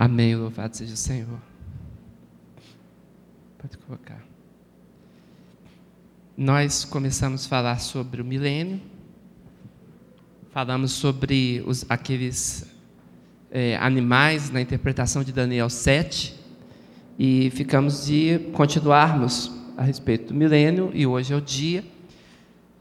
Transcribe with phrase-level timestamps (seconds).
[0.00, 0.36] Amém.
[0.36, 1.40] Louvado seja o Senhor.
[3.58, 4.24] Pode colocar.
[6.36, 8.80] Nós começamos a falar sobre o milênio,
[10.52, 12.64] falamos sobre os, aqueles
[13.50, 16.38] é, animais na interpretação de Daniel 7
[17.18, 21.84] e ficamos de continuarmos a respeito do milênio e hoje é o dia.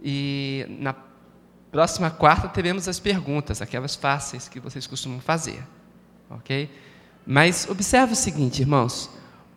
[0.04, 0.96] E na
[1.72, 5.64] próxima quarta teremos as perguntas, aquelas fáceis que vocês costumam fazer,
[6.30, 6.70] ok?
[7.30, 9.10] Mas observe o seguinte, irmãos: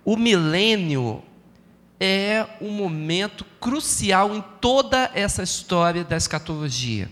[0.05, 1.23] o milênio
[2.01, 7.09] é um momento crucial em toda essa história da escatologia.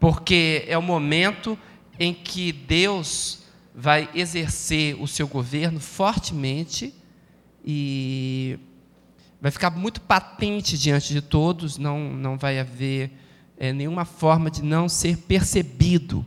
[0.00, 1.56] Porque é o momento
[2.00, 6.92] em que Deus vai exercer o seu governo fortemente
[7.64, 8.58] e
[9.40, 13.12] vai ficar muito patente diante de todos, não, não vai haver
[13.56, 16.24] é, nenhuma forma de não ser percebido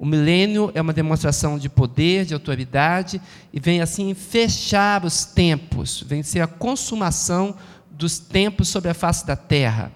[0.00, 3.20] o milênio é uma demonstração de poder, de autoridade,
[3.52, 7.54] e vem assim fechar os tempos, vem ser a consumação
[7.90, 9.92] dos tempos sobre a face da terra.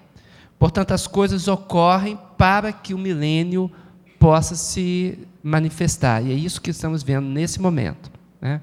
[0.59, 3.71] Portanto, as coisas ocorrem para que o milênio
[4.19, 8.11] possa se manifestar, e é isso que estamos vendo nesse momento.
[8.39, 8.61] Né?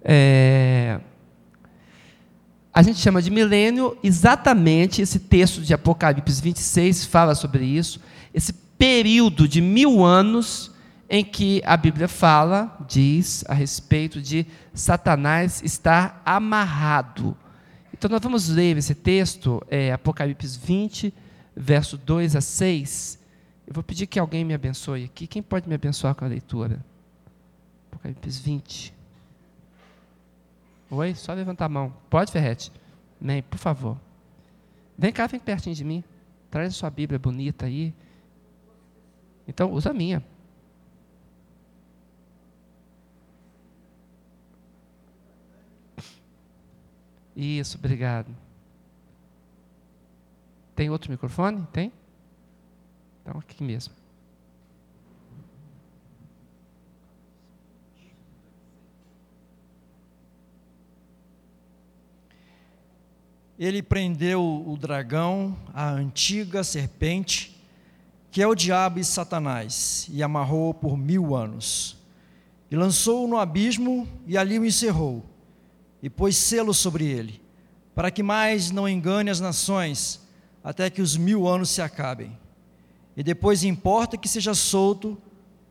[0.00, 1.00] É...
[2.72, 8.00] A gente chama de milênio exatamente esse texto de Apocalipse 26 fala sobre isso,
[8.32, 10.70] esse período de mil anos
[11.10, 17.36] em que a Bíblia fala, diz a respeito de Satanás estar amarrado.
[17.92, 21.12] Então nós vamos ler esse texto, é, Apocalipse 20,
[21.56, 23.18] verso 2 a 6.
[23.66, 25.26] Eu vou pedir que alguém me abençoe aqui.
[25.26, 26.84] Quem pode me abençoar com a leitura?
[27.90, 28.94] Apocalipse 20.
[30.90, 31.14] Oi?
[31.14, 31.92] Só levantar a mão.
[32.08, 32.70] Pode, Ferrete?
[33.20, 33.98] Nem, por favor.
[34.96, 36.04] Vem cá, vem pertinho de mim.
[36.50, 37.92] Traz a sua Bíblia bonita aí.
[39.48, 40.22] Então, usa a minha.
[47.34, 48.28] Isso, obrigado.
[50.76, 51.66] Tem outro microfone?
[51.72, 51.90] Tem?
[53.22, 53.94] Então, aqui mesmo.
[63.58, 67.57] Ele prendeu o dragão, a antiga serpente,
[68.30, 71.96] que é o diabo e Satanás, e amarrou por mil anos.
[72.70, 75.24] E lançou-o no abismo e ali o encerrou,
[76.02, 77.40] e pôs selo sobre ele,
[77.94, 80.20] para que mais não engane as nações,
[80.62, 82.38] até que os mil anos se acabem.
[83.16, 85.16] E depois importa que seja solto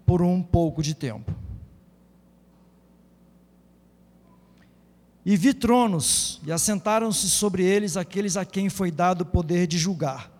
[0.06, 1.34] por um pouco de tempo.
[5.24, 9.78] E vi tronos, e assentaram-se sobre eles aqueles a quem foi dado o poder de
[9.78, 10.37] julgar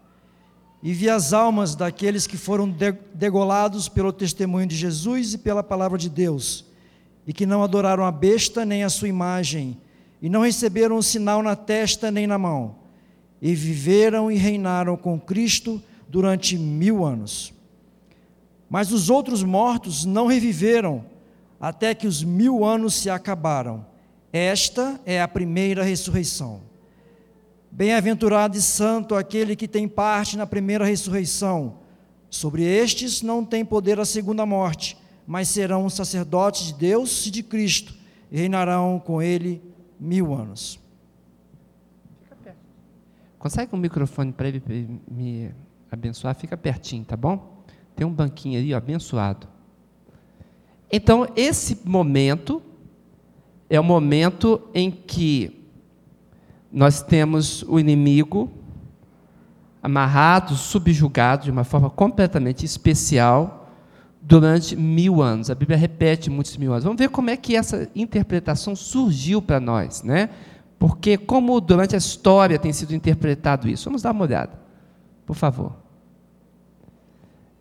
[0.82, 2.74] e vi as almas daqueles que foram
[3.14, 6.66] degolados pelo testemunho de Jesus e pela palavra de Deus,
[7.26, 9.78] e que não adoraram a besta nem a sua imagem,
[10.22, 12.76] e não receberam o sinal na testa nem na mão,
[13.42, 17.54] e viveram e reinaram com Cristo durante mil anos.
[18.70, 21.06] Mas os outros mortos não reviveram,
[21.60, 23.86] até que os mil anos se acabaram.
[24.32, 26.67] Esta é a primeira ressurreição.
[27.78, 31.76] Bem-aventurado e santo aquele que tem parte na primeira ressurreição.
[32.28, 37.44] Sobre estes não tem poder a segunda morte, mas serão sacerdotes de Deus e de
[37.44, 37.94] Cristo,
[38.32, 39.62] e reinarão com ele
[40.00, 40.80] mil anos.
[43.38, 45.52] Consegue um microfone para ele me
[45.92, 46.34] abençoar?
[46.34, 47.62] Fica pertinho, tá bom?
[47.96, 49.48] Tem um banquinho ali, ó, abençoado.
[50.92, 52.60] Então, esse momento
[53.70, 55.67] é o momento em que
[56.72, 58.52] nós temos o inimigo
[59.82, 63.70] amarrado, subjugado de uma forma completamente especial
[64.22, 65.50] durante mil anos.
[65.50, 66.84] A Bíblia repete muitos mil anos.
[66.84, 70.30] Vamos ver como é que essa interpretação surgiu para nós, né?
[70.78, 73.86] Porque como durante a história tem sido interpretado isso.
[73.86, 74.52] Vamos dar uma olhada,
[75.26, 75.74] por favor.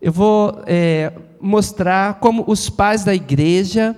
[0.01, 3.97] Eu vou é, mostrar como os pais da igreja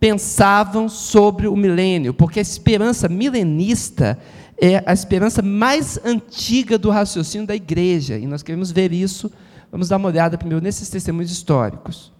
[0.00, 4.18] pensavam sobre o milênio, porque a esperança milenista
[4.60, 9.30] é a esperança mais antiga do raciocínio da igreja, e nós queremos ver isso.
[9.70, 12.12] Vamos dar uma olhada primeiro nesses testemunhos históricos.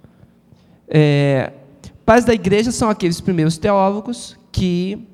[0.87, 1.53] É,
[2.05, 5.07] pais da igreja são aqueles primeiros teólogos que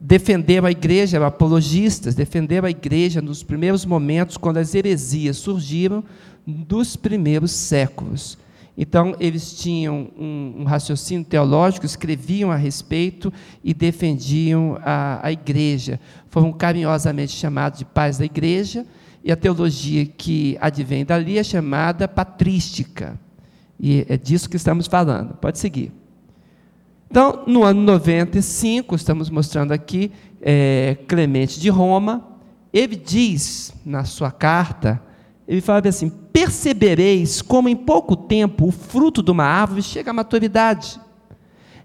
[0.00, 6.02] defenderam a igreja, eram apologistas, defenderam a igreja nos primeiros momentos, quando as heresias surgiram,
[6.44, 8.36] dos primeiros séculos.
[8.76, 13.32] Então, eles tinham um, um, raciocínio teológico, escreviam a respeito
[13.62, 16.00] e defendiam a, a igreja.
[16.28, 18.86] Foram carinhosamente chamados de pais da igreja,
[19.22, 23.18] e a teologia que advém dali é chamada patrística.
[23.78, 25.34] E é disso que estamos falando.
[25.34, 25.92] Pode seguir.
[27.10, 30.10] Então, no ano 95, estamos mostrando aqui
[30.40, 32.26] é, Clemente de Roma,
[32.72, 35.00] ele diz na sua carta,
[35.52, 40.14] ele fala assim: percebereis como em pouco tempo o fruto de uma árvore chega à
[40.14, 40.98] maturidade.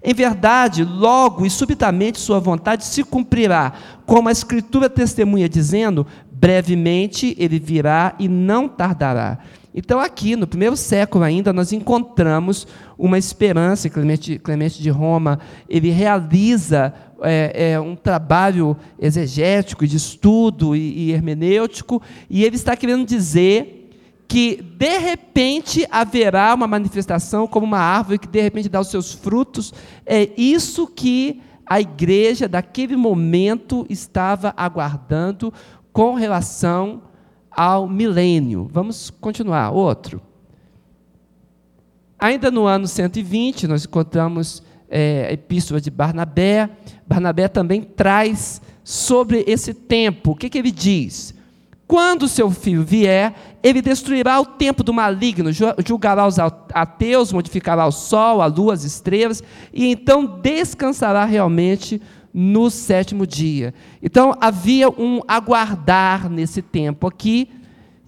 [0.02, 3.74] Em verdade, logo e subitamente sua vontade se cumprirá,
[4.06, 9.40] como a Escritura testemunha, dizendo: brevemente ele virá e não tardará.
[9.80, 12.66] Então, aqui, no primeiro século ainda, nós encontramos
[12.98, 13.88] uma esperança.
[13.88, 15.40] Clemente, Clemente de Roma,
[15.70, 16.92] ele realiza
[17.22, 23.92] é, é, um trabalho exegético, de estudo e, e hermenêutico, e ele está querendo dizer
[24.28, 29.14] que, de repente, haverá uma manifestação como uma árvore que, de repente, dá os seus
[29.14, 29.72] frutos.
[30.08, 35.54] É isso que a igreja, daquele momento, estava aguardando
[35.94, 37.04] com relação
[37.58, 38.70] ao milênio.
[38.72, 39.72] Vamos continuar.
[39.72, 40.22] Outro.
[42.20, 46.70] Ainda no ano 120, nós encontramos é, a epístola de Barnabé.
[47.08, 50.32] Barnabé também traz sobre esse tempo.
[50.32, 51.36] O que, que ele diz?
[51.88, 53.34] Quando seu filho vier,
[53.64, 55.50] ele destruirá o tempo do maligno,
[55.86, 59.42] julgará os ateus, modificará o sol, a lua, as estrelas,
[59.74, 62.02] e então descansará realmente
[62.40, 63.74] no sétimo dia.
[64.00, 67.50] Então havia um aguardar nesse tempo aqui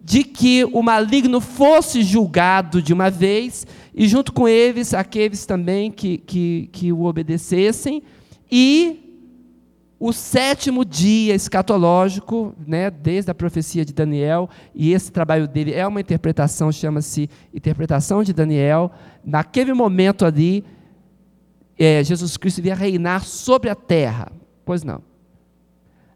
[0.04, 5.92] de que o maligno fosse julgado de uma vez, e junto com eles, aqueles também
[5.92, 8.04] que, que, que o obedecessem,
[8.52, 9.18] e
[10.00, 15.88] o sétimo dia escatológico, né, desde a profecia de Daniel, e esse trabalho dele é
[15.88, 18.92] uma interpretação, chama-se Interpretação de Daniel.
[19.26, 20.64] Naquele momento ali,
[21.80, 24.30] é, Jesus Cristo iria reinar sobre a terra.
[24.66, 25.02] Pois não.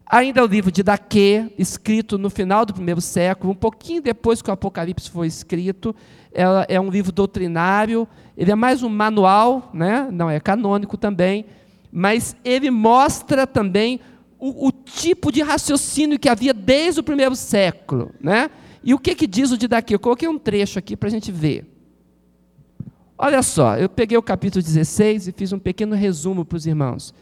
[0.06, 4.50] Ainda o livro de Daquê, escrito no final do primeiro século, um pouquinho depois que
[4.50, 5.96] o Apocalipse foi escrito,
[6.32, 8.06] é, é um livro doutrinário,
[8.36, 10.06] ele é mais um manual, né?
[10.12, 11.46] não é canônico também,
[11.90, 13.98] mas ele mostra também
[14.38, 18.10] o, o tipo de raciocínio que havia desde o primeiro século.
[18.20, 18.50] Né?
[18.82, 19.94] E o que, que diz o de Daquê?
[19.94, 21.73] Eu coloquei um trecho aqui para a gente ver.
[23.16, 27.14] Olha só, eu peguei o capítulo 16 e fiz um pequeno resumo para os irmãos.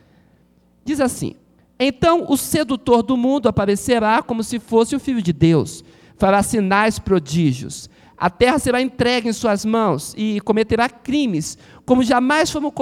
[0.85, 1.35] Diz assim:
[1.79, 5.85] Então o sedutor do mundo aparecerá como se fosse o filho de Deus,
[6.17, 7.91] fará sinais prodígios.
[8.17, 12.73] A terra será entregue em suas mãos e cometerá crimes, como jamais foram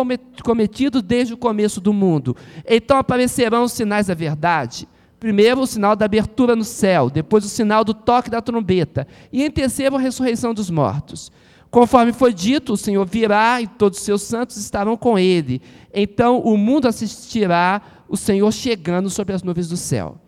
[0.44, 2.36] cometidos desde o começo do mundo.
[2.66, 4.86] Então aparecerão os sinais da verdade.
[5.18, 9.42] Primeiro, o sinal da abertura no céu, depois, o sinal do toque da trombeta, e
[9.42, 11.32] em terceiro, a ressurreição dos mortos.
[11.70, 15.62] Conforme foi dito, o Senhor virá e todos os seus santos estarão com ele.
[15.94, 20.18] Então o mundo assistirá o Senhor chegando sobre as nuvens do céu.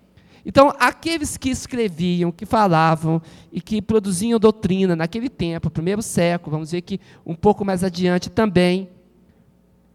[0.45, 3.23] Então, aqueles que escreviam, que falavam
[3.53, 8.29] e que produziam doutrina naquele tempo, primeiro século, vamos ver que um pouco mais adiante
[8.29, 8.89] também,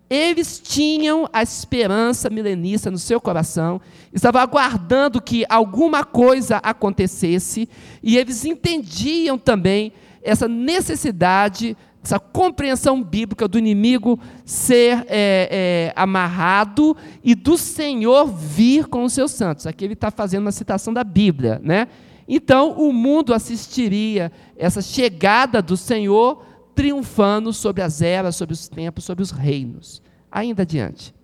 [0.10, 3.82] eles tinham a esperança milenista no seu coração,
[4.14, 7.68] estavam aguardando que alguma coisa acontecesse,
[8.02, 9.92] e eles entendiam também
[10.22, 18.88] essa necessidade, essa compreensão bíblica do inimigo ser é, é, amarrado e do Senhor vir
[18.88, 19.68] com os seus santos.
[19.68, 21.88] Aqui ele está fazendo uma citação da Bíblia, né?
[22.28, 26.44] Então o mundo assistiria essa chegada do Senhor
[26.76, 30.02] triunfando sobre as eras, sobre os tempos, sobre os reinos.
[30.32, 31.16] Ainda adiante.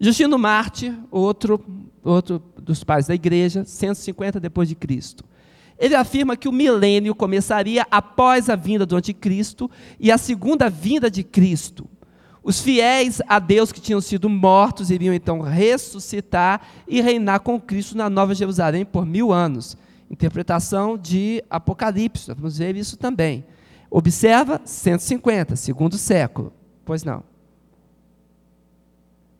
[0.00, 1.60] Justino Marte, outro,
[2.04, 5.24] outro dos pais da igreja, 150 depois de Cristo.
[5.78, 9.70] Ele afirma que o milênio começaria após a vinda do anticristo
[10.00, 11.88] e a segunda vinda de Cristo.
[12.42, 17.96] Os fiéis a Deus que tinham sido mortos iriam então ressuscitar e reinar com Cristo
[17.96, 19.76] na Nova Jerusalém por mil anos.
[20.10, 23.44] Interpretação de Apocalipse, vamos ver isso também.
[23.90, 26.52] Observa 150, segundo século.
[26.84, 27.22] Pois não.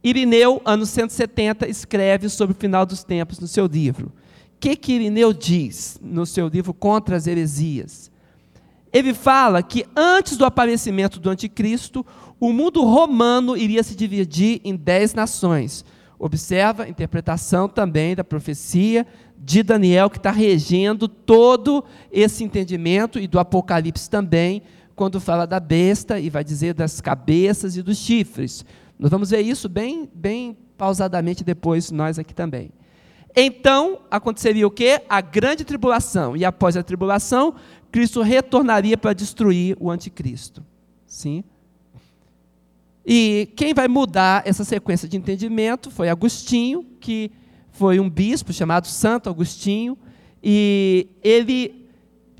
[0.04, 4.12] Irineu, ano 170, escreve sobre o final dos tempos no seu livro
[4.58, 8.10] que, que Irineu diz no seu livro Contra as Heresias?
[8.92, 12.04] Ele fala que antes do aparecimento do anticristo,
[12.40, 15.84] o mundo romano iria se dividir em dez nações.
[16.18, 19.06] Observa a interpretação também da profecia
[19.38, 24.62] de Daniel, que está regendo todo esse entendimento, e do Apocalipse também,
[24.96, 28.64] quando fala da besta e vai dizer das cabeças e dos chifres.
[28.98, 32.70] Nós vamos ver isso bem, bem pausadamente depois, nós aqui também.
[33.40, 35.00] Então aconteceria o quê?
[35.08, 36.36] A grande tribulação.
[36.36, 37.54] E após a tribulação,
[37.92, 40.64] Cristo retornaria para destruir o anticristo.
[41.06, 41.44] Sim?
[43.06, 47.30] E quem vai mudar essa sequência de entendimento foi Agostinho, que
[47.70, 49.96] foi um bispo chamado Santo Agostinho,
[50.42, 51.88] e ele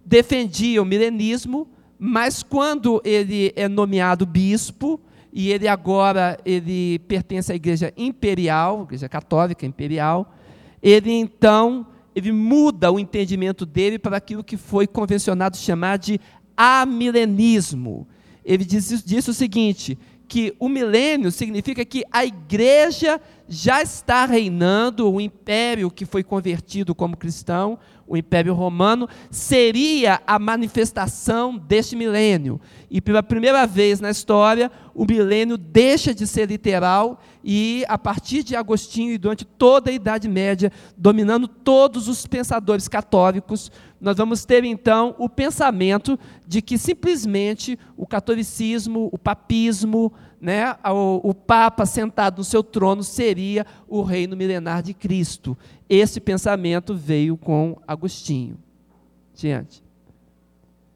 [0.04, 5.00] defendia o milenismo mas quando ele é nomeado bispo,
[5.32, 10.32] e ele agora ele pertence à igreja imperial, igreja católica imperial,
[10.82, 16.20] ele então ele muda o entendimento dele para aquilo que foi convencionado chamar de
[16.56, 18.08] amilenismo.
[18.44, 19.96] Ele diz, diz o seguinte,
[20.28, 26.94] que o milênio significa que a igreja já está reinando, o império que foi convertido
[26.94, 32.60] como cristão, o Império Romano, seria a manifestação deste milênio.
[32.90, 38.42] E pela primeira vez na história, o milênio deixa de ser literal e, a partir
[38.42, 44.44] de Agostinho e durante toda a Idade Média, dominando todos os pensadores católicos, nós vamos
[44.44, 51.84] ter então o pensamento de que simplesmente o catolicismo, o papismo, né, o, o Papa
[51.84, 55.56] sentado no seu trono seria o reino milenar de Cristo.
[55.88, 58.58] Esse pensamento veio com Agostinho.
[59.34, 59.82] Diante.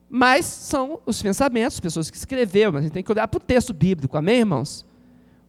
[0.09, 3.41] Mas são os pensamentos, pessoas que escreveram, mas a gente tem que olhar para o
[3.41, 4.85] texto bíblico, amém, irmãos?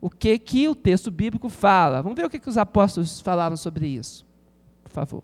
[0.04, 2.02] O que, que o texto bíblico fala?
[2.02, 4.26] Vamos ver o que, que os apóstolos falaram sobre isso,
[4.84, 5.24] por favor.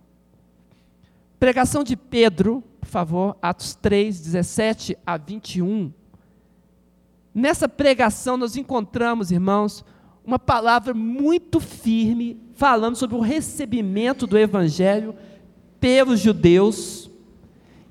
[1.38, 5.92] Pregação de Pedro, por favor, Atos 3, 17 a 21.
[7.36, 9.84] Nessa pregação nós encontramos, irmãos,
[10.24, 15.14] uma palavra muito firme falando sobre o recebimento do evangelho
[15.78, 17.12] pelos judeus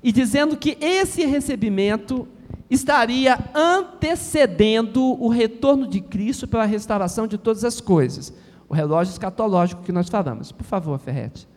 [0.01, 2.27] e dizendo que esse recebimento
[2.69, 8.31] estaria antecedendo o retorno de Cristo pela restauração de todas as coisas.
[8.67, 10.51] O relógio escatológico que nós falamos.
[10.51, 11.47] Por favor, Ferrete.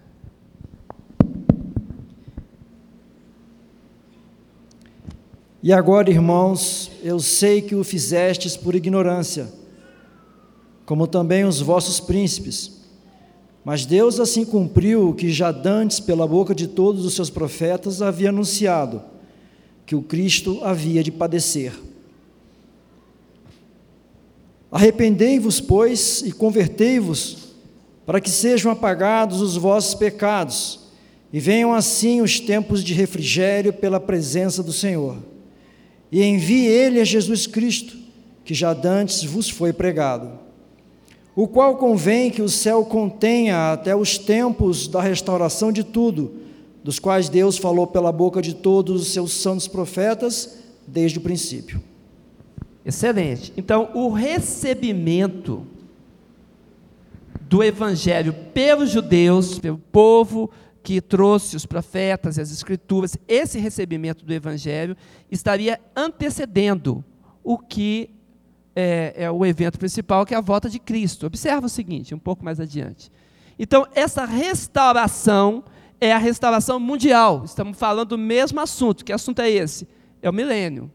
[5.62, 9.48] E agora, irmãos, eu sei que o fizestes por ignorância,
[10.84, 12.82] como também os vossos príncipes.
[13.64, 18.02] Mas Deus assim cumpriu o que já dantes, pela boca de todos os seus profetas,
[18.02, 19.04] havia anunciado,
[19.92, 21.78] que o Cristo havia de padecer.
[24.70, 27.50] Arrependei-vos, pois, e convertei-vos,
[28.06, 30.80] para que sejam apagados os vossos pecados,
[31.30, 35.18] e venham assim os tempos de refrigério pela presença do Senhor
[36.10, 37.96] e envie ele a Jesus Cristo,
[38.44, 40.38] que já dantes vos foi pregado,
[41.34, 46.42] o qual convém que o céu contenha até os tempos da restauração de tudo,
[46.82, 51.82] dos quais Deus falou pela boca de todos os seus santos profetas desde o princípio.
[52.84, 53.52] Excelente.
[53.56, 55.64] Então, o recebimento
[57.42, 60.50] do evangelho pelos judeus, pelo povo
[60.82, 64.96] que trouxe os profetas e as escrituras, esse recebimento do evangelho
[65.30, 67.04] estaria antecedendo
[67.44, 68.10] o que
[68.74, 71.26] é, é, o evento principal, que é a volta de Cristo.
[71.26, 73.12] Observa o seguinte, um pouco mais adiante.
[73.58, 75.62] Então, essa restauração
[76.02, 77.42] é a restauração mundial.
[77.44, 79.04] Estamos falando do mesmo assunto.
[79.04, 79.86] Que assunto é esse?
[80.20, 80.90] É o milênio.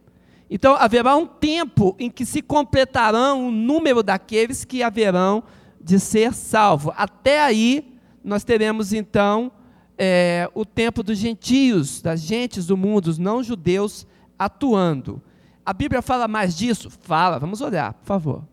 [0.50, 5.46] Então, haverá um tempo em que se completarão o número daqueles que haverão
[5.80, 6.94] de ser salvos.
[6.98, 9.50] Até aí, nós teremos então
[9.98, 14.06] é, o tempo dos gentios, das gentes do mundo, os não judeus
[14.38, 15.22] atuando.
[15.66, 16.90] A Bíblia fala mais disso?
[16.90, 18.44] Fala, vamos olhar, por favor.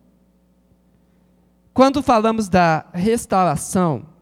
[1.72, 4.13] Quando falamos da restauração,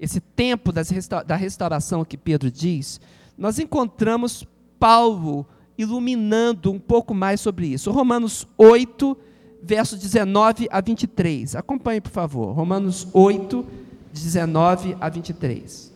[0.00, 3.00] esse tempo da restauração que Pedro diz,
[3.36, 4.46] nós encontramos
[4.78, 7.90] Paulo iluminando um pouco mais sobre isso.
[7.90, 9.16] Romanos 8,
[9.62, 11.56] versos 19 a 23.
[11.56, 12.52] Acompanhe, por favor.
[12.52, 13.64] Romanos 8,
[14.12, 15.92] 19 a 23.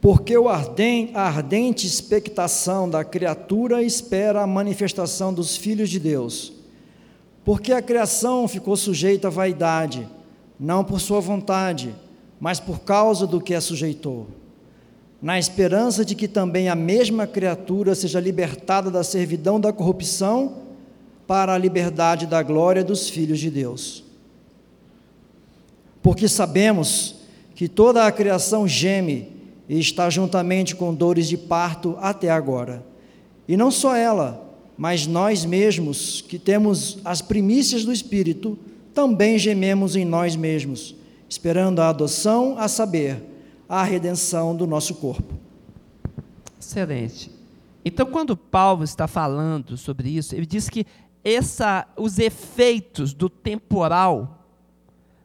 [0.00, 6.52] Porque o ardente, a ardente expectação da criatura espera a manifestação dos filhos de Deus.
[7.44, 10.06] Porque a criação ficou sujeita à vaidade,
[10.60, 11.94] não por sua vontade,
[12.44, 14.26] mas por causa do que a sujeitou,
[15.22, 20.58] na esperança de que também a mesma criatura seja libertada da servidão da corrupção
[21.26, 24.04] para a liberdade da glória dos filhos de Deus.
[26.02, 27.14] Porque sabemos
[27.54, 29.32] que toda a criação geme
[29.66, 32.84] e está juntamente com dores de parto até agora.
[33.48, 38.58] E não só ela, mas nós mesmos, que temos as primícias do Espírito,
[38.92, 40.94] também gememos em nós mesmos,
[41.28, 43.22] esperando a adoção, a saber,
[43.68, 45.34] a redenção do nosso corpo.
[46.60, 47.30] Excelente.
[47.84, 50.86] Então, quando Paulo está falando sobre isso, ele diz que
[51.22, 54.46] essa, os efeitos do temporal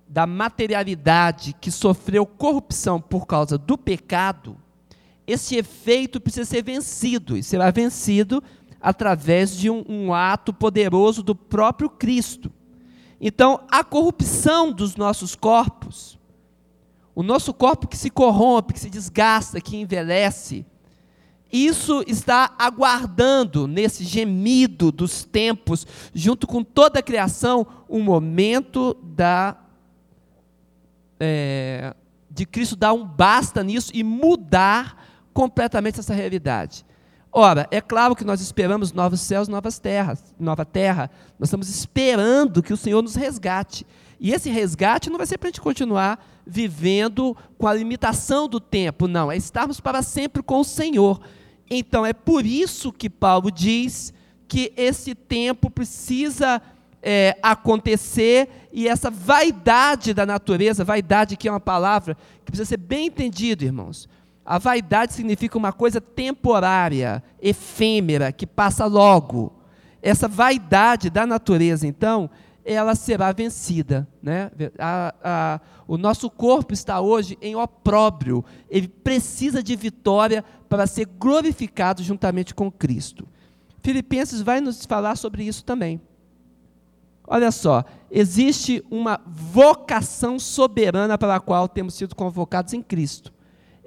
[0.08, 4.58] da materialidade que sofreu corrupção por causa do pecado,
[5.28, 8.44] esse efeito precisa ser vencido, e será vencido
[8.82, 12.52] através de um, um ato poderoso do próprio Cristo.
[13.20, 16.18] Então, a corrupção dos nossos corpos,
[17.14, 20.66] o nosso corpo que se corrompe, que se desgasta, que envelhece,
[21.52, 29.58] isso está aguardando nesse gemido dos tempos, junto com toda a criação, um momento da
[31.20, 31.96] é,
[32.30, 36.86] de Cristo dar um basta nisso e mudar completamente essa realidade.
[37.32, 41.12] Ora, é claro que nós esperamos novos céus, novas terras, nova terra.
[41.38, 43.86] Nós estamos esperando que o Senhor nos resgate.
[44.20, 48.60] E esse resgate não vai ser para a gente continuar vivendo com a limitação do
[48.60, 49.32] tempo, não.
[49.32, 51.22] É estarmos para sempre com o Senhor.
[51.70, 54.12] Então, é por isso que Paulo diz
[54.48, 56.60] que esse tempo precisa
[57.02, 62.78] é, acontecer e essa vaidade da natureza, vaidade que é uma palavra que precisa ser
[62.78, 64.10] bem entendido, irmãos.
[64.50, 69.54] A vaidade significa uma coisa temporária, efêmera, que passa logo.
[70.02, 72.28] Essa vaidade da natureza, então,
[72.66, 74.08] ela será vencida.
[74.24, 74.50] Né?
[74.80, 81.06] A, a, o nosso corpo está hoje em opróbrio, ele precisa de vitória para ser
[81.06, 83.28] glorificado juntamente com Cristo.
[83.84, 86.02] Filipenses vai nos falar sobre isso também.
[87.28, 93.32] Olha só, existe uma vocação soberana para a qual temos sido convocados em Cristo.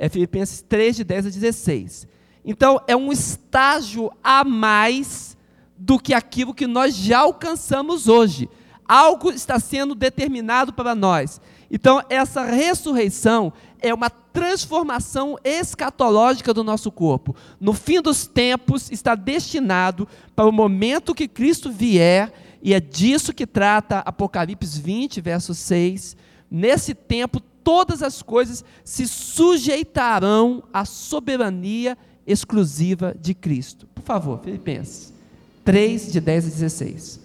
[0.03, 2.09] É Filipenses 3, de 10 a 16.
[2.45, 5.37] Então, é um estágio a mais
[5.79, 8.51] do que aquilo que nós já alcançamos hoje.
[8.85, 11.41] Algo está sendo determinado para nós.
[11.71, 17.37] Então, essa ressurreição é uma transformação escatológica do nosso corpo.
[17.61, 23.33] No fim dos tempos, está destinado para o momento que Cristo vier, e é disso
[23.33, 26.17] que trata Apocalipse 20, verso 6.
[26.55, 33.89] Nesse tempo, todas as coisas se sujeitarão à soberania exclusiva de Cristo.
[33.95, 35.15] Por favor, Filipenses
[35.65, 37.21] 3, de 10 a 16.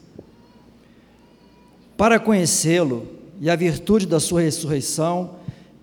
[1.98, 3.06] Para conhecê-lo
[3.42, 5.32] e a virtude da sua ressurreição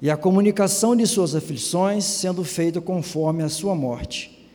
[0.01, 4.49] e a comunicação de suas aflições, sendo feita conforme a sua morte,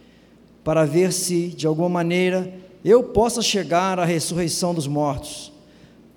[0.64, 2.52] para ver se, de alguma maneira,
[2.84, 5.49] eu possa chegar à ressurreição dos mortos.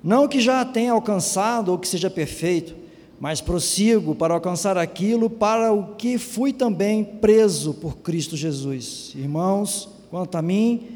[0.02, 2.75] Não que já tenha alcançado ou que seja perfeito,
[3.21, 9.12] mas prossigo para alcançar aquilo para o que fui também preso por Cristo Jesus.
[9.15, 10.88] Irmãos, quanto a mim,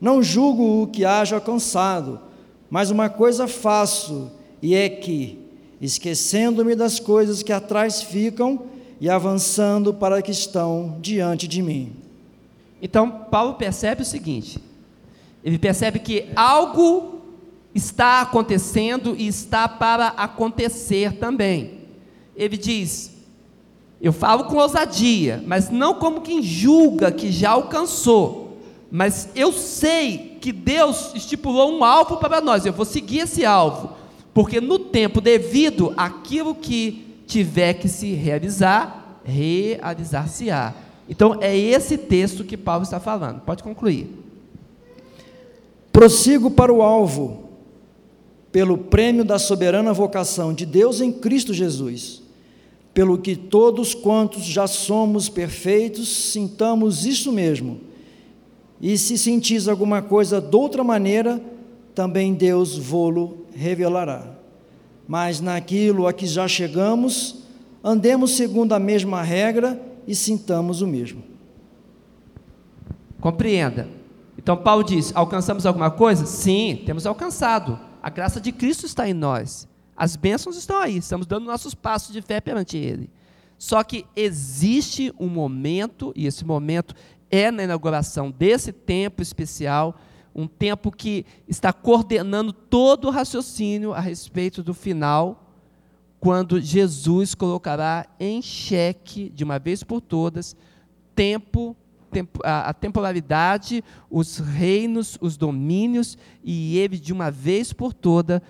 [0.00, 2.20] não julgo o que haja alcançado,
[2.70, 4.30] mas uma coisa faço,
[4.62, 5.40] e é que,
[5.80, 8.62] esquecendo-me das coisas que atrás ficam
[9.00, 11.92] e avançando para que estão diante de mim.
[12.80, 14.58] Então, Paulo percebe o seguinte:
[15.44, 17.15] ele percebe que algo
[17.76, 21.80] está acontecendo e está para acontecer também.
[22.34, 23.12] Ele diz:
[24.00, 28.58] Eu falo com ousadia, mas não como quem julga que já alcançou.
[28.90, 33.92] Mas eu sei que Deus estipulou um alvo para nós, eu vou seguir esse alvo,
[34.32, 40.72] porque no tempo devido, aquilo que tiver que se realizar, realizar-se-á.
[41.08, 43.40] Então é esse texto que Paulo está falando.
[43.40, 44.08] Pode concluir.
[45.92, 47.45] Prossigo para o alvo
[48.56, 52.22] pelo prêmio da soberana vocação de Deus em Cristo Jesus,
[52.94, 57.80] pelo que todos quantos já somos perfeitos, sintamos isso mesmo.
[58.80, 61.38] E se sentis alguma coisa de outra maneira,
[61.94, 64.26] também Deus vô-lo revelará.
[65.06, 67.42] Mas naquilo a que já chegamos,
[67.84, 71.22] andemos segundo a mesma regra e sintamos o mesmo.
[73.20, 73.86] Compreenda.
[74.38, 76.24] Então Paulo diz: alcançamos alguma coisa?
[76.24, 77.84] Sim, temos alcançado.
[78.06, 79.66] A graça de Cristo está em nós.
[79.96, 83.10] As bênçãos estão aí, estamos dando nossos passos de fé perante Ele.
[83.58, 86.94] Só que existe um momento, e esse momento
[87.28, 89.98] é na inauguração desse tempo especial,
[90.32, 95.52] um tempo que está coordenando todo o raciocínio a respeito do final,
[96.20, 100.54] quando Jesus colocará em xeque, de uma vez por todas,
[101.12, 101.76] tempo
[102.44, 108.42] a, temporalidade, os reinos, os domínios, e ele, de uma vez por toda,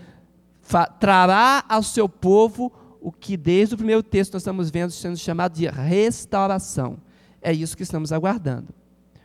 [0.98, 5.54] trará ao seu povo o que, desde o primeiro texto, nós estamos vendo sendo chamado
[5.54, 6.98] de restauração.
[7.40, 8.68] É isso que estamos aguardando.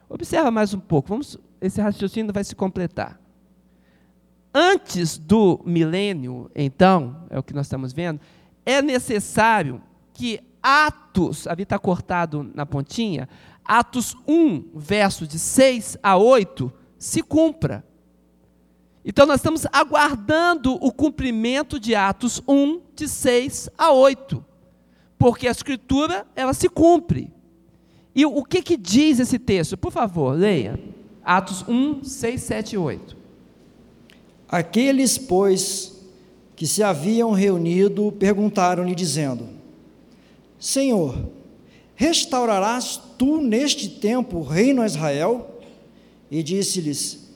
[0.07, 3.19] Observa mais um pouco, vamos, esse raciocínio vai se completar.
[4.53, 8.19] Antes do milênio, então, é o que nós estamos vendo,
[8.65, 9.81] é necessário
[10.13, 13.27] que Atos, ali está cortado na pontinha,
[13.73, 17.86] Atos 1, verso de 6 a 8, se cumpra.
[19.05, 24.43] Então nós estamos aguardando o cumprimento de Atos 1, de 6 a 8.
[25.17, 27.31] Porque a escritura, ela se cumpre.
[28.13, 29.77] E o que, que diz esse texto?
[29.77, 30.77] Por favor, leia.
[31.23, 33.17] Atos 1, 6, 7 e 8.
[34.49, 35.97] Aqueles, pois,
[36.57, 39.47] que se haviam reunido, perguntaram-lhe, dizendo:
[40.60, 41.15] Senhor,
[42.01, 45.59] restaurarás tu neste tempo o reino a Israel?
[46.31, 47.29] E disse-lhes: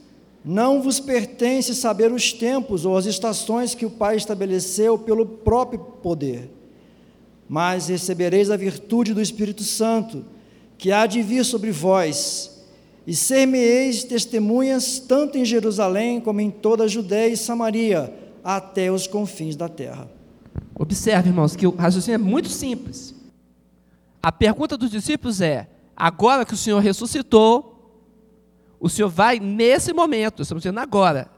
[0.44, 5.78] Não vos pertence saber os tempos ou as estações que o Pai estabeleceu pelo próprio
[5.78, 6.50] poder,
[7.48, 10.24] mas recebereis a virtude do Espírito Santo,
[10.76, 12.64] que há de vir sobre vós,
[13.06, 19.06] e ser-me-eis testemunhas tanto em Jerusalém como em toda a Judéia e Samaria, até os
[19.06, 20.10] confins da terra.
[20.74, 23.15] Observe, irmãos, que o raciocínio é muito simples.
[24.26, 27.96] A pergunta dos discípulos é: agora que o Senhor ressuscitou,
[28.80, 31.30] o Senhor vai, nesse momento, estamos dizendo agora,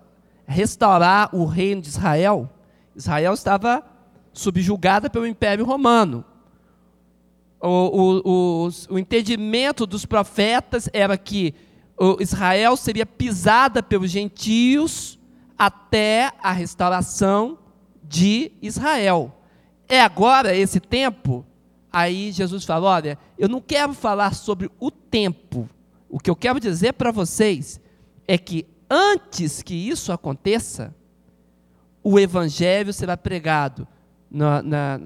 [0.46, 2.48] restaurar o reino de Israel?
[2.96, 3.84] Israel estava
[4.32, 6.24] subjugada pelo Império Romano.
[7.60, 11.54] O, o, o, o entendimento dos profetas era que
[12.18, 15.18] Israel seria pisada pelos gentios
[15.58, 17.58] até a restauração
[18.02, 19.36] de Israel.
[19.86, 21.44] É agora esse tempo
[21.92, 25.68] Aí Jesus falou: Olha, eu não quero falar sobre o tempo.
[26.08, 27.80] O que eu quero dizer para vocês
[28.26, 30.94] é que antes que isso aconteça,
[32.02, 33.86] o evangelho será pregado
[34.30, 35.00] na, na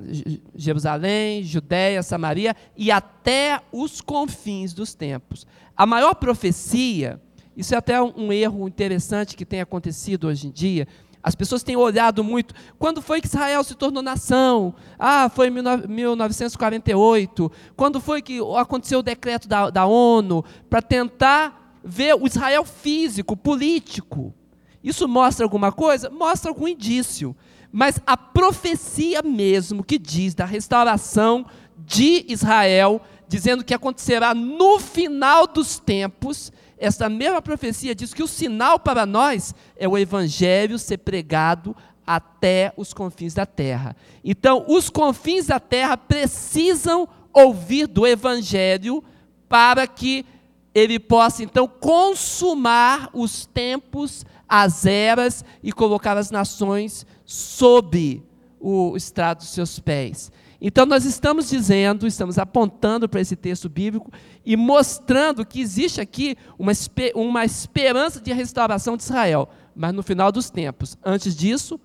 [0.55, 5.47] Jerusalém, Judéia, Samaria e até os confins dos tempos.
[5.77, 7.21] A maior profecia,
[7.57, 10.87] isso é até um erro interessante que tem acontecido hoje em dia,
[11.23, 12.55] as pessoas têm olhado muito.
[12.79, 14.75] Quando foi que Israel se tornou nação?
[14.99, 17.53] Ah, foi em 1948.
[17.77, 23.37] Quando foi que aconteceu o decreto da, da ONU para tentar ver o Israel físico,
[23.37, 24.35] político?
[24.83, 26.11] Isso mostra alguma coisa?
[26.11, 27.37] Mostra algum indício.
[27.71, 31.47] Mas a profecia mesmo que diz da restauração
[31.79, 36.53] de Israel, dizendo que acontecerá no final dos tempos,
[36.83, 42.73] essa mesma profecia diz que o sinal para nós é o evangelho ser pregado até
[42.77, 43.95] os confins da terra.
[44.25, 49.03] Então, os confins da terra precisam ouvir do evangelho
[49.49, 50.27] para que
[50.75, 58.25] ele possa então consumar os tempos, as eras e colocar as nações sob
[58.59, 60.33] o estrado dos seus pés.
[60.65, 64.13] Então, nós estamos dizendo, estamos apontando para esse texto bíblico
[64.47, 66.71] e mostrando que existe aqui uma,
[67.17, 70.97] uma esperança de restauração de Israel, mas no final dos tempos.
[71.05, 71.81] Antes disso,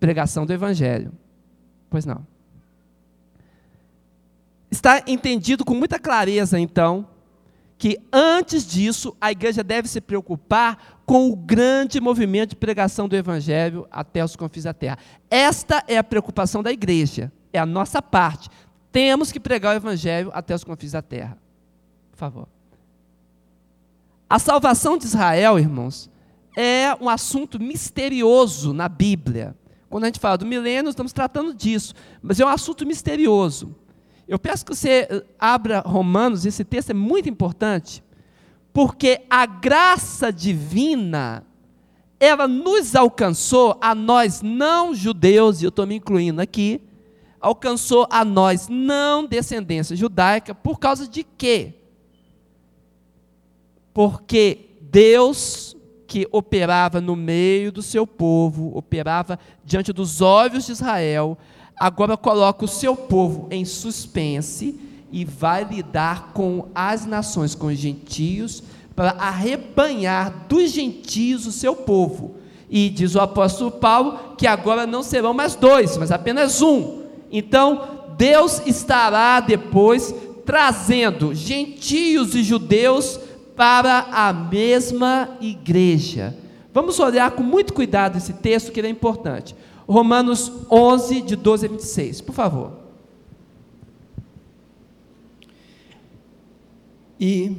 [0.00, 1.12] pregação do Evangelho.
[1.90, 2.26] Pois não.
[4.70, 7.06] Está entendido com muita clareza, então,
[7.76, 13.14] que antes disso a igreja deve se preocupar com o grande movimento de pregação do
[13.14, 14.96] Evangelho até os confins da terra.
[15.30, 18.48] Esta é a preocupação da igreja é a nossa parte.
[18.90, 21.38] Temos que pregar o Evangelho até os confins da terra.
[22.10, 22.48] Por favor.
[24.28, 26.10] A salvação de Israel, irmãos,
[26.56, 29.54] é um assunto misterioso na Bíblia.
[29.88, 33.74] Quando a gente fala do milênio, estamos tratando disso, mas é um assunto misterioso.
[34.26, 38.02] Eu peço que você eh, abra Romanos, esse texto é muito importante,
[38.72, 41.44] porque a graça divina,
[42.18, 46.80] ela nos alcançou, a nós não judeus, e eu estou me incluindo aqui,
[47.42, 51.74] alcançou a nós, não descendência judaica, por causa de quê?
[53.92, 55.76] Porque Deus,
[56.06, 61.36] que operava no meio do seu povo, operava diante dos olhos de Israel,
[61.76, 64.78] agora coloca o seu povo em suspense
[65.10, 68.62] e vai lidar com as nações, com os gentios,
[68.94, 72.36] para arrebanhar dos gentios o seu povo.
[72.70, 77.01] E diz o apóstolo Paulo que agora não serão mais dois, mas apenas um
[77.32, 80.14] então, Deus estará depois
[80.44, 83.18] trazendo gentios e judeus
[83.56, 86.36] para a mesma igreja.
[86.74, 89.54] Vamos olhar com muito cuidado esse texto que é importante.
[89.88, 92.72] Romanos 11, de 12 a 26, por favor.
[97.18, 97.56] E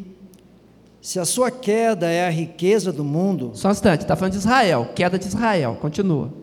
[1.01, 3.51] se a sua queda é a riqueza do mundo.
[3.53, 6.42] Só um instante, está falando de Israel, queda de Israel, continua.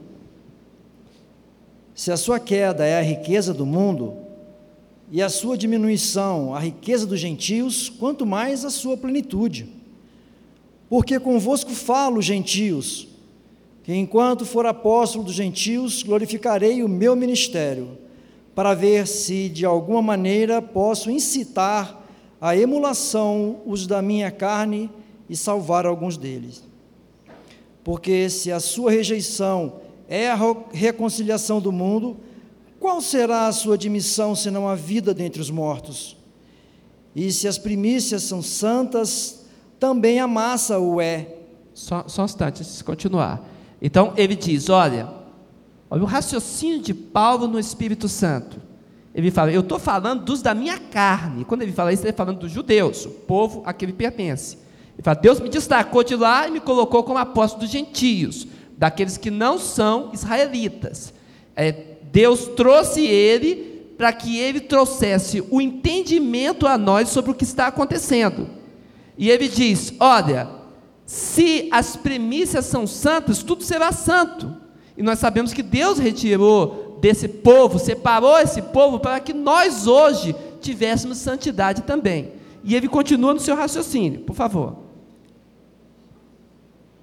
[2.01, 4.15] Se a sua queda é a riqueza do mundo,
[5.13, 9.69] e a sua diminuição a riqueza dos gentios, quanto mais a sua plenitude.
[10.89, 13.07] Porque convosco falo, gentios,
[13.85, 17.99] que enquanto for apóstolo dos gentios, glorificarei o meu ministério,
[18.55, 22.03] para ver se de alguma maneira posso incitar
[22.41, 24.89] a emulação os da minha carne
[25.29, 26.65] e salvar alguns deles.
[27.85, 30.37] Porque se a sua rejeição é a
[30.73, 32.17] reconciliação do mundo,
[32.81, 36.17] qual será a sua admissão senão a vida dentre os mortos?
[37.15, 39.47] E se as primícias são santas,
[39.79, 41.29] também a massa o é.
[41.73, 43.49] Só, só um instante, antes de continuar.
[43.81, 45.09] Então ele diz: olha,
[45.89, 48.61] olha o raciocínio de Paulo no Espírito Santo.
[49.15, 51.45] Ele fala, eu estou falando dos da minha carne.
[51.45, 54.57] Quando ele fala isso, ele está falando dos judeus, o povo a que ele pertence.
[54.95, 58.47] Ele fala, Deus me destacou de lá e me colocou como apóstolo dos gentios,
[58.81, 61.13] daqueles que não são israelitas.
[61.55, 61.71] É,
[62.11, 67.67] Deus trouxe ele para que ele trouxesse o entendimento a nós sobre o que está
[67.67, 68.49] acontecendo.
[69.19, 70.49] E ele diz: olha,
[71.05, 74.57] se as primícias são santas, tudo será santo.
[74.97, 80.35] E nós sabemos que Deus retirou desse povo, separou esse povo para que nós hoje
[80.63, 82.33] tivéssemos santidade também.
[82.65, 84.79] E ele continua no seu raciocínio, por favor.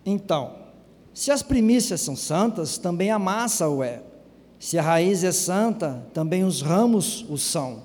[0.03, 0.66] Então,
[1.17, 4.03] se as primícias são santas, também a massa o é.
[4.59, 7.81] Se a raiz é santa, também os ramos o são.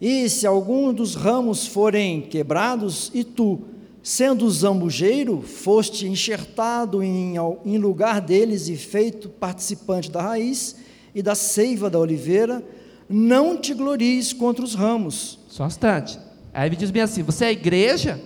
[0.00, 3.62] E se algum dos ramos forem quebrados, e tu,
[4.04, 10.76] sendo zambujeiro, foste enxertado em, em lugar deles e feito participante da raiz,
[11.12, 12.64] e da seiva da oliveira,
[13.08, 15.40] não te glories contra os ramos.
[15.48, 16.20] Só um instante.
[16.54, 18.22] Aí ele diz bem assim: você é igreja?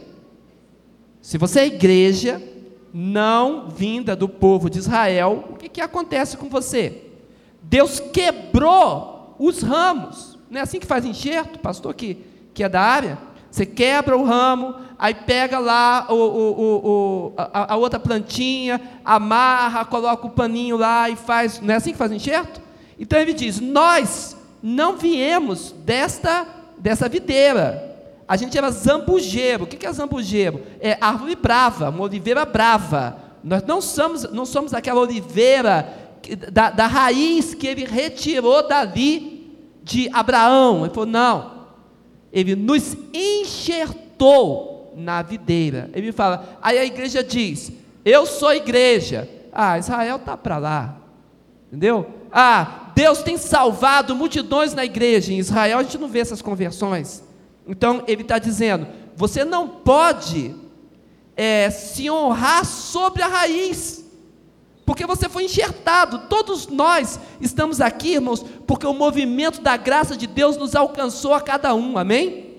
[1.23, 2.52] Se você é igreja,
[2.93, 7.05] não vinda do povo de Israel, o que, que acontece com você?
[7.63, 10.39] Deus quebrou os ramos.
[10.51, 12.19] Não é assim que faz enxerto, pastor que,
[12.53, 13.19] que é da área?
[13.51, 19.85] Você quebra o ramo, aí pega lá o, o, o, a, a outra plantinha, amarra,
[19.85, 21.61] coloca o paninho lá e faz.
[21.61, 22.61] Não é assim que faz enxerto?
[22.99, 26.47] Então ele diz: Nós não viemos desta,
[26.79, 27.92] dessa videira.
[28.27, 29.65] A gente era zambujeiro.
[29.65, 30.63] O que é zambujeiro?
[30.81, 33.17] É árvore brava, uma oliveira brava.
[33.43, 36.03] Nós não somos, não somos aquela oliveira
[36.53, 40.85] da, da raiz que ele retirou dali de Abraão.
[40.85, 41.53] Ele falou: não.
[42.33, 45.91] Ele nos enxertou na videira.
[45.93, 47.73] Ele fala, aí a igreja diz:
[48.05, 49.29] Eu sou igreja.
[49.53, 50.97] Ah, Israel está para lá.
[51.69, 52.07] Entendeu?
[52.31, 55.33] Ah, Deus tem salvado multidões na igreja.
[55.33, 57.23] Em Israel a gente não vê essas conversões.
[57.67, 60.55] Então ele está dizendo: você não pode
[61.37, 64.05] é, se honrar sobre a raiz,
[64.85, 66.29] porque você foi enxertado.
[66.29, 71.41] Todos nós estamos aqui, irmãos, porque o movimento da graça de Deus nos alcançou a
[71.41, 72.53] cada um, amém?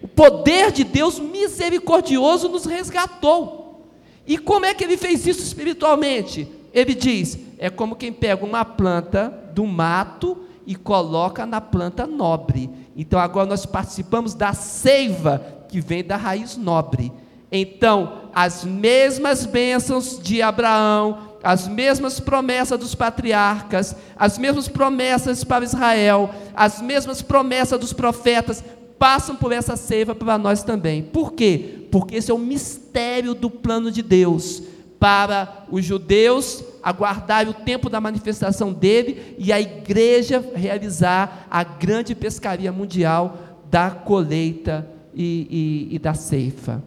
[0.00, 3.84] O poder de Deus misericordioso nos resgatou.
[4.26, 6.48] E como é que ele fez isso espiritualmente?
[6.72, 12.70] Ele diz: é como quem pega uma planta do mato e coloca na planta nobre.
[12.98, 17.12] Então agora nós participamos da seiva que vem da raiz nobre.
[17.50, 25.64] Então, as mesmas bênçãos de Abraão, as mesmas promessas dos patriarcas, as mesmas promessas para
[25.64, 28.64] Israel, as mesmas promessas dos profetas,
[28.98, 31.04] passam por essa seiva para nós também.
[31.04, 31.86] Por quê?
[31.92, 34.62] Porque esse é o mistério do plano de Deus
[34.98, 42.14] para os judeus aguardar o tempo da manifestação dele e a igreja realizar a grande
[42.14, 43.38] pescaria mundial
[43.70, 46.82] da colheita e, e, e da ceifa.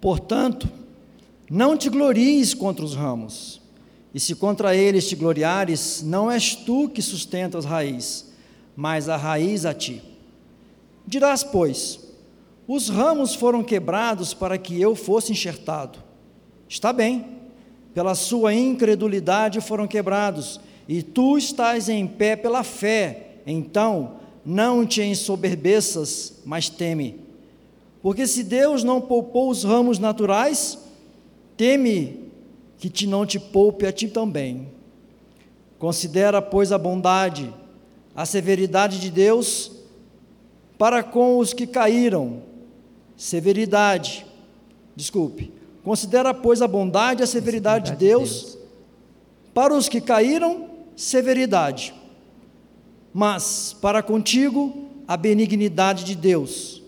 [0.00, 0.68] Portanto,
[1.48, 3.60] não te glories contra os ramos,
[4.14, 8.32] e se contra eles te gloriares, não és tu que sustentas raiz,
[8.74, 10.02] mas a raiz a ti.
[11.06, 12.00] Dirás, pois,
[12.66, 15.98] os ramos foram quebrados para que eu fosse enxertado.
[16.68, 17.26] Está bem,
[17.92, 23.36] pela sua incredulidade foram quebrados, e tu estás em pé pela fé.
[23.46, 27.20] Então, não te ensoberbeças, mas teme.
[28.00, 30.78] Porque se Deus não poupou os ramos naturais,
[31.56, 32.30] teme
[32.78, 34.68] que te não te poupe a ti também.
[35.78, 37.52] Considera, pois, a bondade,
[38.14, 39.70] a severidade de Deus
[40.76, 42.42] para com os que caíram,
[43.22, 44.26] severidade,
[44.96, 45.52] desculpe,
[45.84, 48.58] considera, pois, a bondade e a severidade, severidade de, Deus, de Deus,
[49.54, 51.94] para os que caíram, severidade,
[53.14, 56.82] mas para contigo, a benignidade de Deus.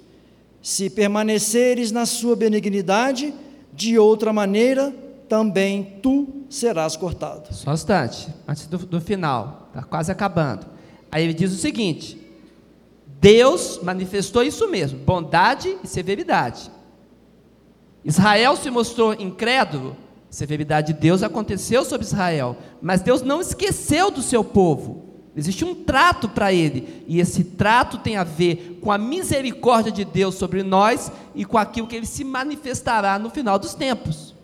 [0.61, 3.33] Se permaneceres na sua benignidade,
[3.73, 4.93] de outra maneira,
[5.29, 7.55] também tu serás cortado.
[7.55, 10.67] Só um instante, antes do, do final, está quase acabando.
[11.13, 12.24] Aí ele diz o seguinte:
[13.25, 16.71] Deus manifestou isso mesmo, bondade e severidade.
[18.05, 19.97] Israel se mostrou incrédulo,
[20.29, 25.05] severidade de Deus aconteceu sobre Israel, mas Deus não esqueceu do seu povo.
[25.35, 30.05] Existe um trato para ele, e esse trato tem a ver com a misericórdia de
[30.05, 34.35] Deus sobre nós e com aquilo que ele se manifestará no final dos tempos.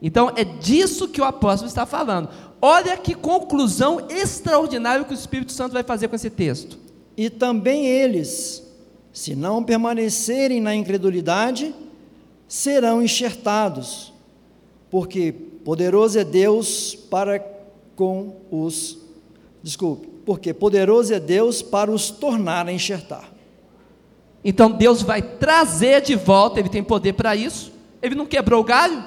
[0.00, 2.30] Então é disso que o apóstolo está falando.
[2.62, 6.83] Olha que conclusão extraordinária que o Espírito Santo vai fazer com esse texto.
[7.16, 8.62] E também eles,
[9.12, 11.74] se não permanecerem na incredulidade,
[12.48, 14.12] serão enxertados,
[14.90, 17.38] porque poderoso é Deus para
[17.96, 18.98] com os,
[19.62, 23.32] desculpe, porque poderoso é Deus para os tornar a enxertar.
[24.44, 27.72] Então Deus vai trazer de volta, ele tem poder para isso.
[28.02, 29.02] Ele não quebrou o galho,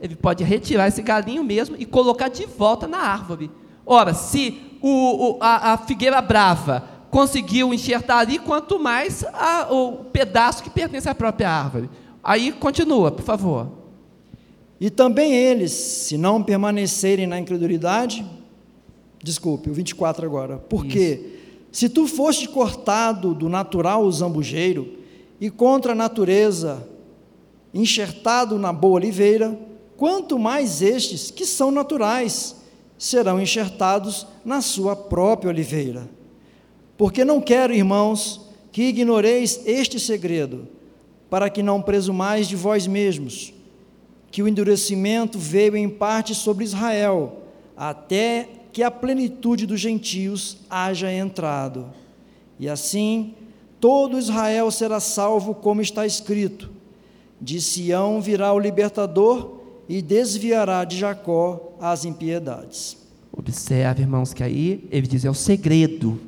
[0.00, 3.50] ele pode retirar esse galinho mesmo e colocar de volta na árvore.
[3.84, 10.04] Ora, se o, o, a, a, figueira brava conseguiu enxertar ali, quanto mais a, o
[10.04, 11.88] pedaço que pertence à própria árvore.
[12.22, 13.68] Aí continua, por favor.
[14.80, 18.26] E também eles, se não permanecerem na incredulidade,
[19.22, 21.36] desculpe, o 24 agora, porque
[21.72, 24.98] se tu foste cortado do natural zambujeiro
[25.40, 26.86] e contra a natureza
[27.72, 29.58] enxertado na boa oliveira,
[29.96, 32.56] quanto mais estes, que são naturais,
[32.98, 36.08] serão enxertados na sua própria oliveira.
[36.96, 38.40] Porque não quero, irmãos,
[38.72, 40.68] que ignoreis este segredo,
[41.28, 43.52] para que não presumais de vós mesmos,
[44.30, 47.42] que o endurecimento veio em parte sobre Israel,
[47.76, 51.86] até que a plenitude dos gentios haja entrado.
[52.58, 53.34] E assim,
[53.80, 56.70] todo Israel será salvo, como está escrito:
[57.40, 62.96] De Sião virá o libertador e desviará de Jacó as impiedades.
[63.32, 66.20] Observe, irmãos, que aí ele diz: é o segredo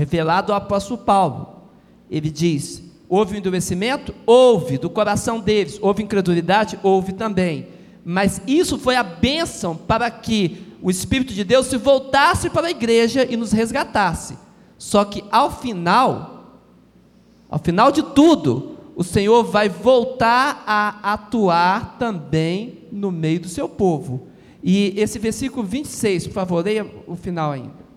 [0.00, 1.56] revelado ao apóstolo Paulo.
[2.10, 4.14] Ele diz: houve endurecimento?
[4.24, 5.78] Houve, do coração deles.
[5.80, 6.78] Houve incredulidade?
[6.82, 7.68] Houve também.
[8.02, 12.70] Mas isso foi a bênção para que o Espírito de Deus se voltasse para a
[12.70, 14.38] igreja e nos resgatasse.
[14.78, 16.62] Só que ao final,
[17.50, 23.68] ao final de tudo, o Senhor vai voltar a atuar também no meio do seu
[23.68, 24.28] povo.
[24.62, 27.89] E esse versículo 26, por favor, leia o final ainda.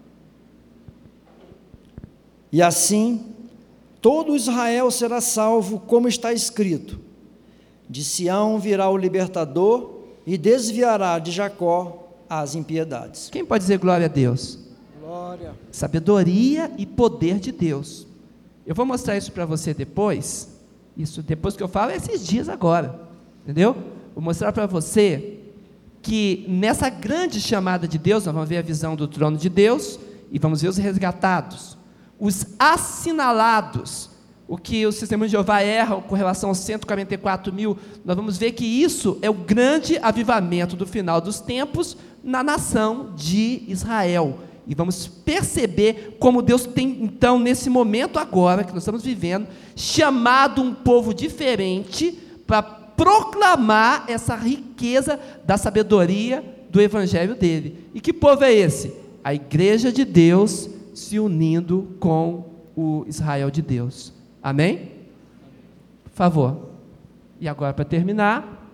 [2.54, 3.34] E assim,
[4.00, 7.00] todo Israel será salvo, como está escrito:
[7.90, 13.30] De Sião virá o libertador e desviará de Jacó as impiedades.
[13.32, 14.60] Quem pode dizer glória a Deus?
[15.02, 15.56] Glória.
[15.72, 18.06] Sabedoria e poder de Deus.
[18.68, 20.48] Eu vou mostrar isso para você depois.
[20.96, 23.02] Isso depois que eu falo, é esses dias agora.
[23.42, 23.76] Entendeu?
[24.14, 25.40] Vou mostrar para você
[26.04, 30.00] que nessa grande chamada de Deus, nós vamos ver a visão do trono de Deus
[30.32, 31.78] e vamos ver os resgatados,
[32.20, 34.10] os assinalados,
[34.48, 38.52] o que o sistema de Jeová erra com relação aos 144 mil, nós vamos ver
[38.52, 44.40] que isso é o grande avivamento do final dos tempos na nação de Israel.
[44.66, 50.62] E vamos perceber como Deus tem, então, nesse momento agora que nós estamos vivendo, chamado
[50.62, 57.90] um povo diferente para proclamar essa riqueza da sabedoria do evangelho dele.
[57.94, 58.94] E que povo é esse?
[59.24, 64.14] A igreja de Deus se unindo com o Israel de Deus.
[64.42, 64.92] Amém?
[66.04, 66.70] Por favor.
[67.40, 68.72] E agora, para terminar,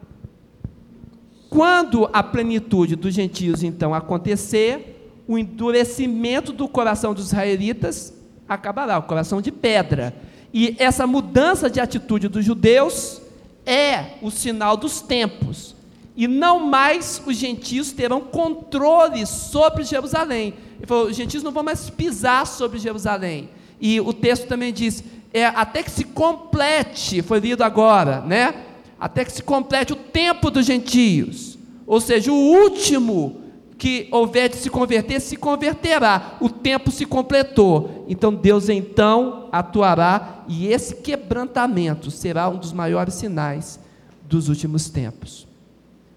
[1.49, 8.13] quando a plenitude dos gentios então acontecer, o endurecimento do coração dos israelitas
[8.47, 10.15] acabará, o coração de pedra.
[10.53, 13.21] E essa mudança de atitude dos judeus
[13.65, 15.75] é o sinal dos tempos.
[16.15, 20.53] E não mais os gentios terão controle sobre Jerusalém.
[20.79, 23.49] Ele falou, os gentios não vão mais pisar sobre Jerusalém.
[23.79, 28.65] E o texto também diz: é, até que se complete, foi lido agora, né?
[28.99, 31.57] Até que se complete o tempo dos gentios.
[31.85, 33.41] Ou seja, o último
[33.77, 36.37] que houver de se converter, se converterá.
[36.41, 38.05] O tempo se completou.
[38.09, 43.79] Então Deus então atuará e esse quebrantamento será um dos maiores sinais
[44.27, 45.47] dos últimos tempos.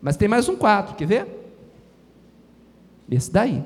[0.01, 1.55] Mas tem mais um quadro, quer ver?
[3.09, 3.63] Esse daí.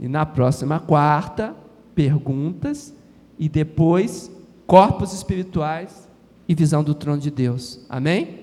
[0.00, 1.54] E na próxima quarta,
[1.94, 2.94] perguntas
[3.38, 4.30] e depois
[4.66, 6.08] corpos espirituais
[6.48, 7.84] e visão do trono de Deus.
[7.86, 8.40] Amém?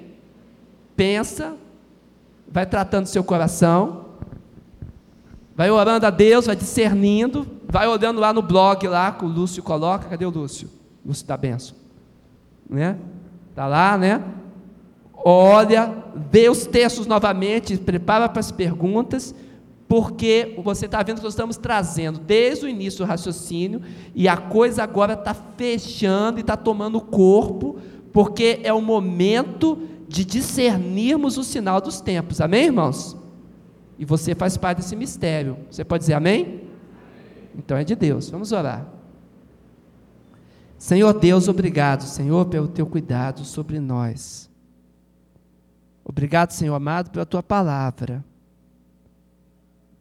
[0.96, 1.56] Pensa,
[2.48, 4.06] vai tratando seu coração,
[5.56, 9.64] vai orando a Deus, vai discernindo, vai olhando lá no blog lá que o Lúcio
[9.64, 10.10] coloca.
[10.10, 10.70] Cadê o Lúcio?
[11.04, 11.76] Lúcio da benção.
[12.70, 13.00] Né?
[13.56, 14.24] Tá lá, né?
[15.16, 15.92] Olha,
[16.32, 19.34] vê os textos novamente, prepara para as perguntas
[19.88, 23.82] porque você está vendo que nós estamos trazendo desde o início do raciocínio
[24.14, 27.78] e a coisa agora está fechando e está tomando corpo,
[28.12, 33.16] porque é o momento de discernirmos o sinal dos tempos, amém, irmãos?
[33.98, 35.58] E você faz parte desse mistério.
[35.72, 36.64] Você pode dizer amém?
[37.58, 38.30] Então é de Deus.
[38.30, 38.86] Vamos orar.
[40.78, 44.50] Senhor Deus, obrigado, Senhor, pelo teu cuidado sobre nós.
[46.06, 48.24] Obrigado, Senhor amado, pela tua palavra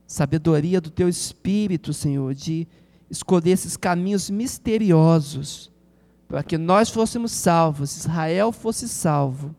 [0.06, 2.66] sabedoria do teu espírito, Senhor, de
[3.10, 5.70] escolher esses caminhos misteriosos
[6.28, 9.54] para que nós fôssemos salvos, Israel fosse salvo.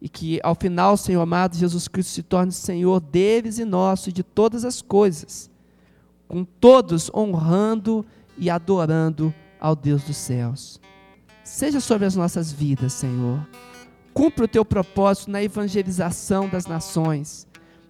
[0.00, 4.12] E que ao final, Senhor amado, Jesus Cristo se torne Senhor deles e nosso e
[4.12, 5.50] de todas as coisas,
[6.28, 8.04] com todos honrando
[8.36, 10.80] e adorando ao Deus dos céus.
[11.42, 13.46] Seja sobre as nossas vidas, Senhor.
[14.12, 17.46] Cumpra o teu propósito na evangelização das nações,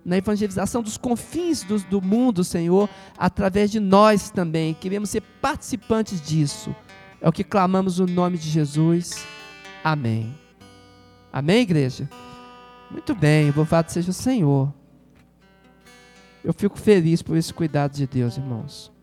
[0.07, 2.89] na evangelização dos confins do, do mundo, Senhor,
[3.19, 4.73] através de nós também.
[4.73, 6.75] Queremos ser participantes disso.
[7.21, 9.27] É o que clamamos no nome de Jesus.
[9.83, 10.33] Amém.
[11.33, 12.09] Amém, igreja?
[12.89, 14.73] Muito bem, louvado seja o Senhor.
[16.45, 18.96] Eu fico feliz por esse cuidado de Deus, irmãos.